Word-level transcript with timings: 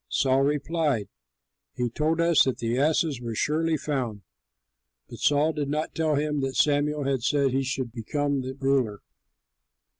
Saul 0.09 0.41
replied, 0.41 1.09
"He 1.75 1.87
told 1.91 2.19
us 2.19 2.45
that 2.45 2.57
the 2.57 2.79
asses 2.79 3.21
were 3.21 3.35
surely 3.35 3.77
found." 3.77 4.23
But 5.07 5.19
Saul 5.19 5.53
did 5.53 5.69
not 5.69 5.93
tell 5.93 6.15
him 6.15 6.41
that 6.41 6.55
Samuel 6.55 7.03
had 7.03 7.21
said 7.21 7.51
he 7.51 7.61
should 7.61 7.91
become 7.91 8.41
the 8.41 8.55
ruler. 8.55 9.01